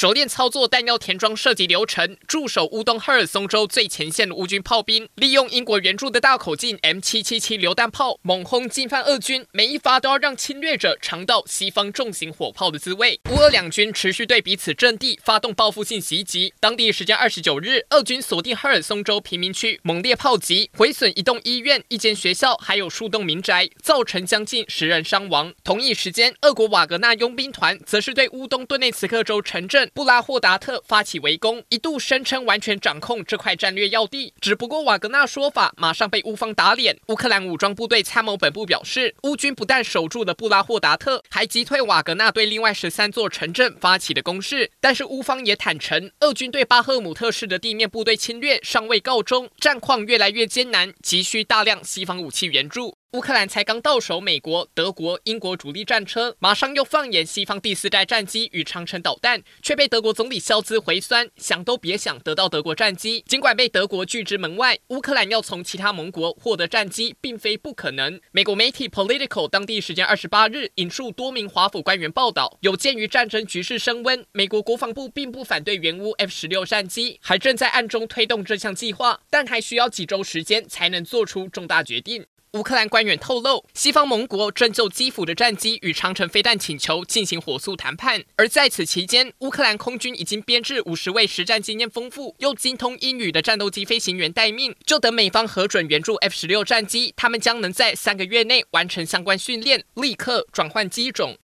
[0.00, 13.20] 熟练操作弹药填装射击流程，驻守乌东赫尔松州最前线的乌军炮兵，利用英国援助的大口径 M777 榴弹炮猛轰进犯俄军，每一发都要让侵略者尝到西方重型火炮的滋味。
[13.30, 16.54] 乌俄两军持续对彼此阵地发动报复性袭击。
[16.58, 25.52] 当地时间二十九日，俄军锁定赫尔松州平民区，猛烈炮击，毁损一栋医院、一间学校，还有数栋民宅，造成将近十人伤亡。
[25.62, 29.89] 同一时间，俄国瓦格纳佣兵团则是对乌东顿内茨克州城镇。
[29.92, 34.32] 布拉霍达特发起围攻，一度声称完全掌控这块战略要地。
[34.40, 36.98] 只不过瓦格纳说法马上被乌方打脸。
[37.08, 44.70] 乌克兰武装部队参谋本部表示，乌军不但守住了布拉霍达特，还击退瓦格纳对另外十三座城镇发起的攻势。
[44.80, 52.99] 但是乌方也坦承，俄军对巴赫姆特市的地面部队侵略尚未告终，战况越来越艰难，急需大量西方武器援助。
[53.12, 63.24] 乌克兰才刚到手美国、德国、英国主力战车，马上又放眼西方第四代战机与长城导弹，却被德国总理萧兹回酸，想都别想得到德国战机。
[63.26, 68.20] 尽管被德国拒之门外，乌克兰要从其他盟国获得战机，并非不可能。
[68.30, 82.24] 美国媒体 Political 当地时间二十八日引述多名华府官员报道，有鉴于战争局势升温，美国国防部并不反对援乌 F 十六战机，还正在暗中推动这项计划，但还需要几周时间才能做出重大决定。
[82.54, 88.24] 乌克兰官员透露，西方盟国正就基辅的战机与长城飞弹请求进行火速谈判。
[88.34, 101.38] 而在此期间，乌克兰空军已经编制五十位实战经验丰富又精通英语的战斗机飞行员待命，就等美方核准援助 F 十六战机，他们将能在三个月内完成相关训练，立刻转换机种。